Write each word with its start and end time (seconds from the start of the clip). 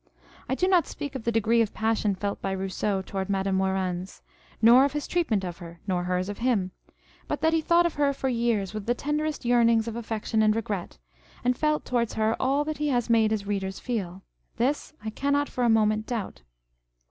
I 0.49 0.55
do 0.55 0.67
not 0.67 0.87
speak 0.87 1.13
of 1.13 1.25
the 1.25 1.31
degree 1.31 1.61
of 1.61 1.75
passion 1.75 2.15
felt 2.15 2.41
by 2.41 2.53
Rousseau 2.53 3.03
towards 3.03 3.29
Madame 3.29 3.59
Warens, 3.59 4.23
nor 4.59 4.83
of 4.83 4.93
his 4.93 5.05
treatment 5.07 5.43
of 5.43 5.59
her, 5.59 5.79
nor 5.85 6.05
hers 6.05 6.27
of 6.27 6.39
him: 6.39 6.71
but 7.27 7.41
that 7.41 7.53
he 7.53 7.61
thought 7.61 7.85
of 7.85 7.93
her 7.93 8.11
for 8.11 8.27
years 8.27 8.73
with 8.73 8.87
the 8.87 8.95
tenderest 8.95 9.45
yearnings 9.45 9.87
of 9.87 9.95
affection 9.95 10.41
and 10.41 10.55
regret, 10.55 10.97
and 11.43 11.55
felt 11.55 11.85
towards 11.85 12.13
her 12.15 12.35
all 12.39 12.65
that 12.65 12.79
he 12.79 12.87
has 12.87 13.11
made 13.11 13.29
his 13.29 13.45
readers 13.45 13.79
feel, 13.79 14.23
this 14.57 14.95
I 15.05 15.11
cannot 15.11 15.47
for 15.47 15.63
a 15.63 15.69
moment 15.69 16.07
doubt. 16.07 16.41